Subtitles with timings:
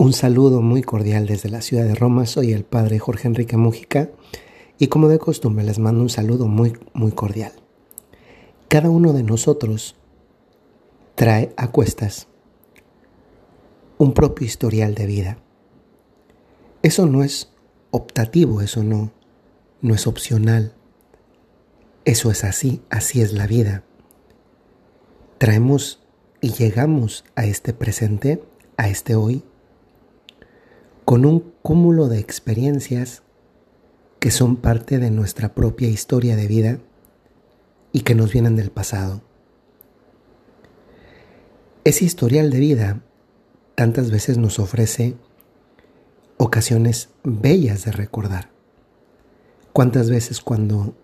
[0.00, 2.24] Un saludo muy cordial desde la ciudad de Roma.
[2.24, 4.08] Soy el padre Jorge Enrique Mújica
[4.78, 7.52] y como de costumbre les mando un saludo muy muy cordial.
[8.68, 9.96] Cada uno de nosotros
[11.16, 12.28] trae a cuestas
[13.98, 15.38] un propio historial de vida.
[16.80, 17.52] Eso no es
[17.90, 19.12] optativo, eso no
[19.82, 20.72] no es opcional.
[22.06, 23.84] Eso es así, así es la vida.
[25.36, 26.00] Traemos
[26.40, 28.42] y llegamos a este presente,
[28.78, 29.44] a este hoy
[31.10, 33.24] con un cúmulo de experiencias
[34.20, 36.78] que son parte de nuestra propia historia de vida
[37.90, 39.20] y que nos vienen del pasado.
[41.82, 43.00] Ese historial de vida
[43.74, 45.16] tantas veces nos ofrece
[46.36, 48.50] ocasiones bellas de recordar.
[49.72, 50.94] ¿Cuántas veces cuando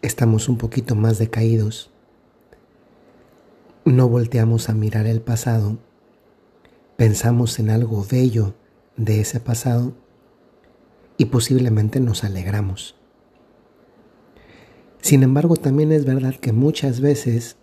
[0.00, 1.90] estamos un poquito más decaídos,
[3.84, 5.76] no volteamos a mirar el pasado,
[6.96, 8.54] pensamos en algo bello
[8.96, 9.92] de ese pasado
[11.16, 12.94] y posiblemente nos alegramos.
[15.00, 17.56] Sin embargo, también es verdad que muchas veces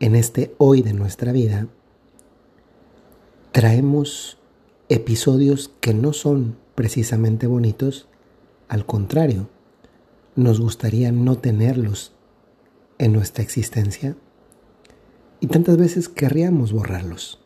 [0.00, 1.68] en este hoy de nuestra vida
[3.52, 4.38] traemos
[4.88, 8.08] episodios que no son precisamente bonitos,
[8.68, 9.48] al contrario,
[10.34, 12.12] nos gustaría no tenerlos
[12.98, 14.16] en nuestra existencia
[15.38, 17.43] y tantas veces querríamos borrarlos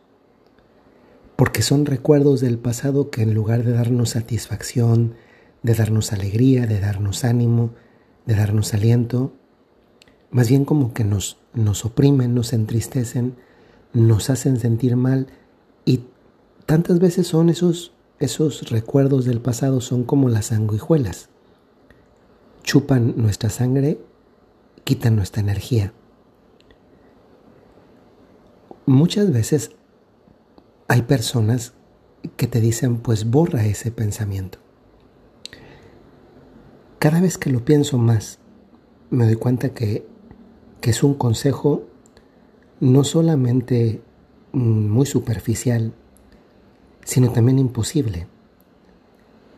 [1.39, 5.13] porque son recuerdos del pasado que en lugar de darnos satisfacción,
[5.63, 7.69] de darnos alegría, de darnos ánimo,
[8.25, 9.31] de darnos aliento,
[10.31, 13.37] más bien como que nos, nos oprimen, nos entristecen,
[13.93, 15.27] nos hacen sentir mal
[15.85, 16.01] y
[16.65, 21.29] tantas veces son esos, esos recuerdos del pasado son como las sanguijuelas.
[22.63, 23.97] Chupan nuestra sangre,
[24.83, 25.93] quitan nuestra energía.
[28.85, 29.71] Muchas veces
[30.89, 31.73] hay personas
[32.35, 34.57] que te dicen, pues borra ese pensamiento.
[36.97, 38.39] Cada vez que lo pienso más,
[39.11, 40.05] me doy cuenta que,
[40.81, 41.85] que es un consejo
[42.79, 44.01] no solamente
[44.51, 45.93] mm, muy superficial,
[47.05, 48.25] sino también imposible.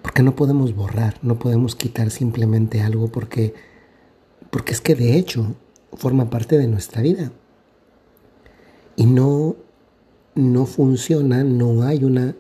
[0.01, 3.53] Porque no podemos borrar, no podemos quitar simplemente algo porque,
[4.49, 5.55] porque es que de hecho
[5.93, 7.31] forma parte de nuestra vida.
[8.97, 9.55] Y no
[10.35, 12.35] no funciona, no hay una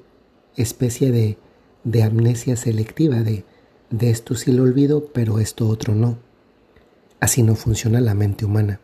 [0.55, 1.37] especie de,
[1.83, 3.45] de amnesia selectiva de,
[3.89, 6.17] de esto sí lo olvido, pero esto otro no.
[7.19, 8.79] Así no funciona la mente humana.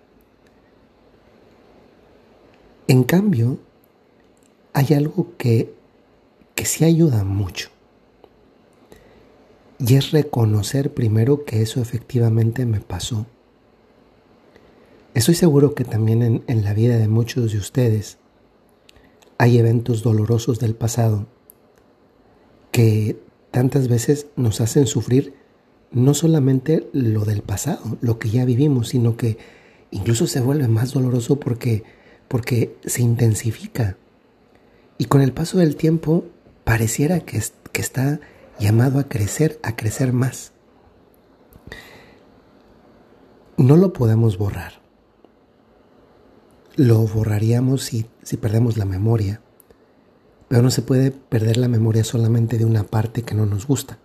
[2.88, 3.60] En cambio,
[4.74, 5.74] hay algo que,
[6.56, 7.70] que sí ayuda mucho.
[9.80, 13.26] Y es reconocer primero que eso efectivamente me pasó.
[15.14, 18.18] Estoy seguro que también en, en la vida de muchos de ustedes
[19.38, 21.28] hay eventos dolorosos del pasado
[22.72, 23.20] que
[23.52, 25.34] tantas veces nos hacen sufrir
[25.92, 29.38] no solamente lo del pasado, lo que ya vivimos, sino que
[29.92, 31.84] incluso se vuelve más doloroso porque,
[32.28, 33.98] porque se intensifica.
[34.98, 36.26] Y con el paso del tiempo
[36.64, 38.20] pareciera que, que está
[38.60, 40.52] llamado a crecer, a crecer más.
[43.56, 44.87] No lo podemos borrar
[46.78, 49.42] lo borraríamos si, si perdemos la memoria.
[50.48, 53.98] Pero no se puede perder la memoria solamente de una parte que no nos gusta.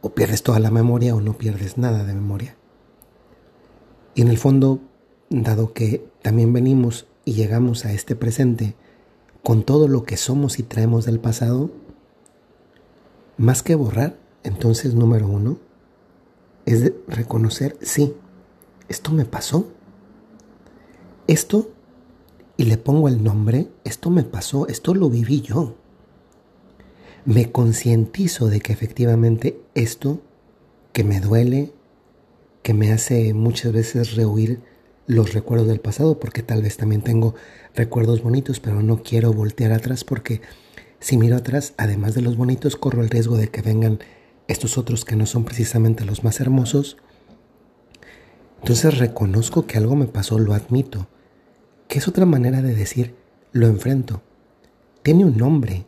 [0.00, 2.56] O pierdes toda la memoria o no pierdes nada de memoria.
[4.14, 4.80] Y en el fondo,
[5.28, 8.74] dado que también venimos y llegamos a este presente
[9.42, 11.70] con todo lo que somos y traemos del pasado,
[13.36, 15.58] más que borrar, entonces número uno,
[16.64, 18.14] es reconocer, sí,
[18.88, 19.68] esto me pasó.
[21.26, 21.70] Esto
[22.58, 25.76] y le pongo el nombre, esto me pasó, esto lo viví yo.
[27.24, 30.20] Me concientizo de que efectivamente esto
[30.92, 31.72] que me duele,
[32.64, 34.60] que me hace muchas veces rehuir
[35.06, 37.36] los recuerdos del pasado, porque tal vez también tengo
[37.76, 40.40] recuerdos bonitos, pero no quiero voltear atrás porque
[40.98, 44.00] si miro atrás, además de los bonitos, corro el riesgo de que vengan
[44.48, 46.96] estos otros que no son precisamente los más hermosos.
[48.62, 51.06] Entonces reconozco que algo me pasó, lo admito
[51.88, 53.16] que es otra manera de decir
[53.52, 54.22] lo enfrento.
[55.02, 55.86] Tiene un nombre,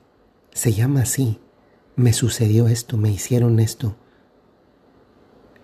[0.53, 1.39] se llama así,
[1.95, 3.95] me sucedió esto, me hicieron esto.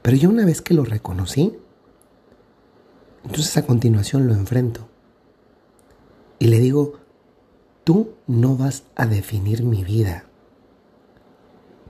[0.03, 1.57] Pero yo una vez que lo reconocí,
[3.25, 4.89] entonces a continuación lo enfrento.
[6.39, 7.01] Y le digo,
[7.83, 10.27] tú no vas a definir mi vida.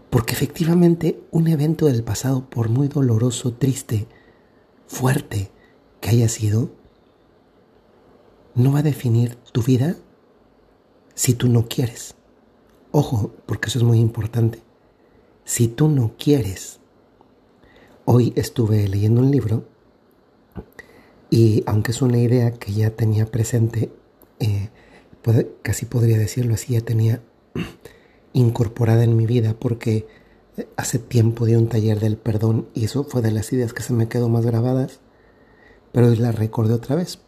[0.09, 4.07] Porque efectivamente un evento del pasado, por muy doloroso, triste,
[4.87, 5.51] fuerte
[6.01, 6.71] que haya sido,
[8.57, 9.95] no va a definir tu vida
[11.15, 12.17] si tú no quieres
[12.99, 14.63] Ojo, porque eso es muy importante.
[15.45, 16.81] Si tú no quieres,
[18.07, 19.65] hoy estuve leyendo un libro
[21.29, 23.93] y aunque es una idea que ya tenía presente,
[24.41, 24.71] eh,
[25.61, 27.21] casi podría decirlo así, ya tenía
[28.33, 30.07] incorporada en mi vida porque
[30.77, 33.93] hace tiempo di un taller del perdón y eso fue de las ideas que se
[33.93, 35.01] me quedó más grabadas,
[35.93, 37.19] pero la recordé otra vez.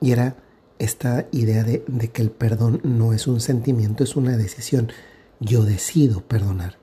[0.00, 0.41] Y era
[0.82, 4.90] esta idea de, que el perdón no es un sentimiento, es una decisión.
[5.38, 6.78] Yo decido perdonar.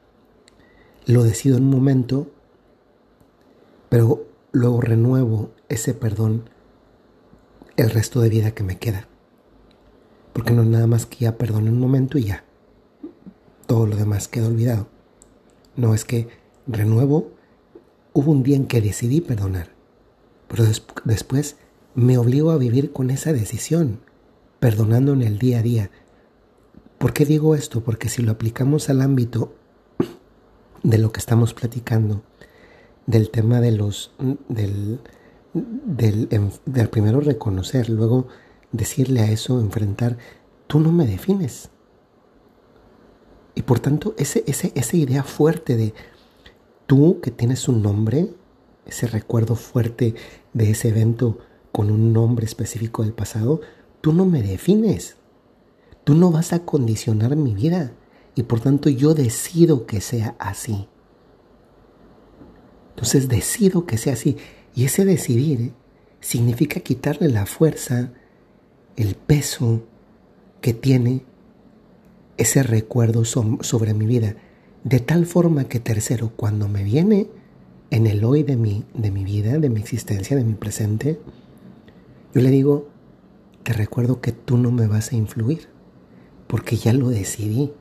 [1.05, 2.31] Lo decido en un momento,
[3.89, 6.49] pero luego renuevo ese perdón
[7.75, 9.09] el resto de vida que me queda.
[10.31, 12.45] Porque no es nada más que ya perdono un momento y ya.
[13.67, 14.87] Todo lo demás queda olvidado.
[15.75, 16.29] No es que
[16.67, 17.31] renuevo,
[18.13, 19.71] hubo un día en que decidí perdonar,
[20.47, 20.63] pero
[21.03, 21.57] después
[21.95, 23.99] me obligo a vivir con esa decisión,
[24.59, 25.91] perdonando en el día a día.
[26.97, 27.83] ¿Por qué digo esto?
[27.83, 29.53] Porque si lo aplicamos al ámbito
[30.83, 32.23] de lo que estamos platicando,
[33.05, 34.11] del tema de los,
[34.49, 34.99] del,
[35.53, 38.27] del, primero reconocer, luego
[38.71, 40.17] decirle a eso, enfrentar,
[40.67, 41.69] tú no me defines.
[43.55, 45.93] Y por tanto, ese, ese, esa idea fuerte de
[46.85, 48.29] tú que tienes un nombre,
[48.85, 50.15] ese recuerdo fuerte
[50.53, 51.39] de ese evento
[51.71, 53.61] con un nombre específico del pasado,
[54.01, 55.17] tú no me defines.
[56.03, 57.91] Tú no vas a condicionar mi vida.
[58.35, 60.87] Y por tanto yo decido que sea así.
[62.91, 64.37] Entonces decido que sea así.
[64.75, 65.73] Y ese decidir
[66.19, 68.11] significa quitarle la fuerza,
[68.95, 69.83] el peso
[70.61, 71.23] que tiene
[72.37, 74.35] ese recuerdo sobre mi vida.
[74.83, 77.29] De tal forma que tercero, cuando me viene
[77.91, 81.19] en el hoy de mi, de mi vida, de mi existencia, de mi presente,
[82.33, 82.87] yo le digo,
[83.63, 85.69] te recuerdo que tú no me vas a influir,
[86.47, 87.71] porque ya lo decidí.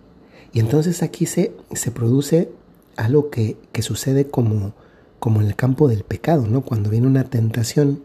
[0.53, 2.51] Y entonces aquí se, se produce
[2.97, 4.75] algo que, que sucede como
[5.19, 6.63] como en el campo del pecado, ¿no?
[6.63, 8.03] Cuando viene una tentación,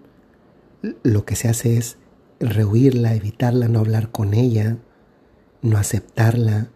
[1.04, 1.98] lo que se hace es
[2.40, 4.78] rehuirla, evitarla, no hablar con ella,
[5.62, 6.70] no aceptarla,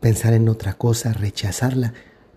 [0.00, 1.94] pensar en otra cosa, rechazarla.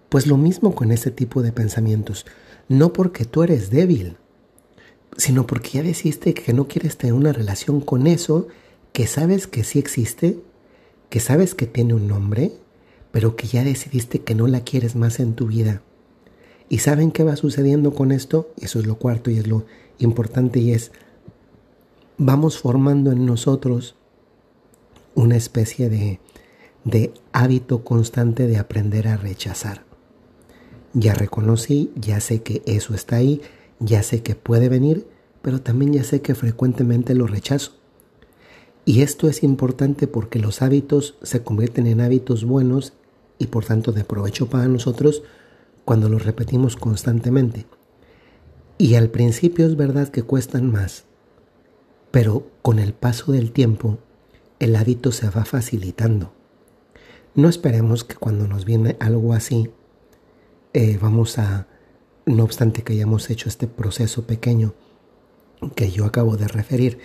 [0.10, 2.26] Pues lo mismo con ese tipo de pensamientos.
[2.68, 4.18] No porque tú eres débil,
[5.18, 8.48] sino porque ya decidiste que no quieres tener una relación con eso
[8.94, 10.40] que sabes que sí existe,
[11.10, 12.54] que sabes que tiene un nombre,
[13.12, 15.82] pero que ya decidiste que no la quieres más en tu vida.
[16.70, 18.54] ¿Y saben qué va sucediendo con esto?
[18.62, 19.66] Eso es lo cuarto y es lo
[19.98, 20.92] importante y es,
[22.18, 23.96] vamos formando en nosotros
[25.16, 26.20] una especie de,
[26.84, 29.84] de hábito constante de aprender a rechazar.
[30.94, 33.42] Ya reconocí, ya sé que eso está ahí,
[33.80, 35.08] ya sé que puede venir,
[35.42, 37.74] pero también ya sé que frecuentemente lo rechazo.
[38.86, 42.94] Y esto es importante porque los hábitos se convierten en hábitos buenos
[43.38, 45.24] y por tanto de provecho para nosotros
[45.86, 47.66] cuando los repetimos constantemente.
[48.78, 51.06] Y al principio es verdad que cuestan más,
[52.12, 54.00] pero con el paso del tiempo
[54.60, 56.34] el hábito se va facilitando.
[57.36, 59.70] No esperemos que cuando nos viene algo así,
[60.74, 61.68] eh, vamos a,
[62.30, 64.74] no obstante que hayamos hecho este proceso pequeño
[65.76, 67.00] que yo acabo de referir,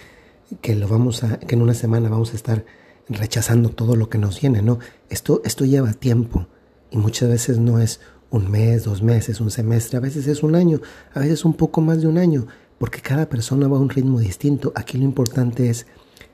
[0.61, 2.65] que lo vamos a, que en una semana vamos a estar
[3.09, 4.79] rechazando todo lo que nos viene, no,
[5.09, 6.47] esto, esto lleva tiempo
[6.91, 8.01] y muchas veces no es
[8.31, 10.81] un mes, dos meses, un semestre, a veces es un año,
[11.13, 12.47] a veces un poco más de un año,
[12.79, 14.73] porque cada persona va a un ritmo distinto.
[14.75, 15.87] Aquí lo importante es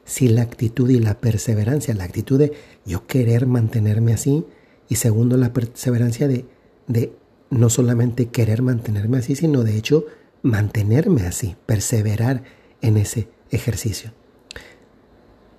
[0.05, 2.53] si la actitud y la perseverancia, la actitud de
[2.85, 4.45] yo querer mantenerme así
[4.89, 6.47] y segundo la perseverancia de,
[6.89, 7.13] de
[7.51, 10.07] no solamente querer mantenerme así, sino de hecho
[10.43, 12.45] mantenerme así, perseverar
[12.81, 14.13] en ese ejercicio.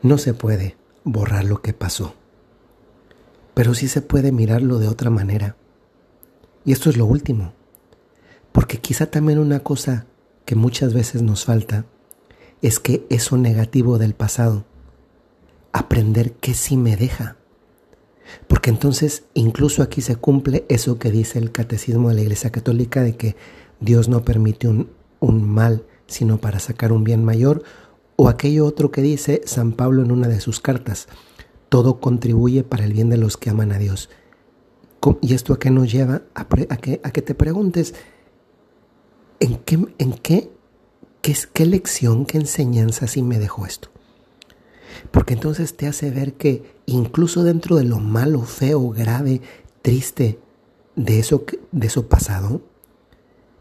[0.01, 2.15] No se puede borrar lo que pasó,
[3.53, 5.55] pero sí se puede mirarlo de otra manera
[6.63, 7.53] y esto es lo último,
[8.51, 10.05] porque quizá también una cosa
[10.45, 11.85] que muchas veces nos falta
[12.61, 14.65] es que eso negativo del pasado,
[15.71, 17.37] aprender que sí me deja.
[18.47, 23.01] Porque entonces incluso aquí se cumple eso que dice el catecismo de la Iglesia Católica
[23.01, 23.35] de que
[23.79, 27.63] Dios no permite un, un mal sino para sacar un bien mayor,
[28.15, 31.07] o aquello otro que dice San Pablo en una de sus cartas,
[31.69, 34.09] todo contribuye para el bien de los que aman a Dios.
[35.21, 36.21] ¿Y esto a qué nos lleva?
[36.35, 37.95] A, que, te preguntes,
[39.39, 40.51] ¿en qué, en qué,
[41.21, 43.89] qué, qué lección, qué enseñanza sí me dejó esto?
[45.11, 49.41] Porque entonces te hace ver que incluso dentro de lo malo, feo, grave,
[49.81, 50.39] triste
[50.95, 52.61] de eso, de eso pasado,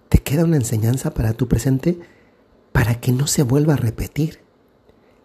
[0.09, 1.99] te queda una enseñanza para tu presente
[2.73, 4.41] para que no se vuelva a repetir.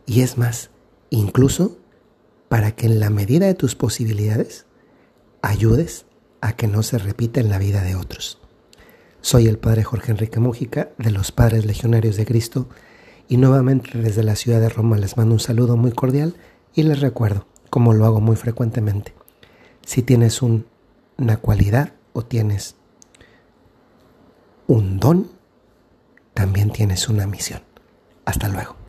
[0.05, 0.69] Y es más,
[1.09, 1.77] incluso
[2.47, 4.65] para que en la medida de tus posibilidades
[5.41, 6.05] ayudes
[6.41, 8.39] a que no se repita en la vida de otros.
[9.21, 12.69] Soy el Padre Jorge Enrique Mújica de los Padres Legionarios de Cristo
[13.27, 16.35] y nuevamente desde la ciudad de Roma les mando un saludo muy cordial
[16.73, 19.13] y les recuerdo, como lo hago muy frecuentemente,
[19.85, 20.65] si tienes un,
[21.17, 22.75] una cualidad o tienes
[24.67, 25.29] un don,
[26.33, 27.61] también tienes una misión.
[28.25, 28.75] Hasta luego.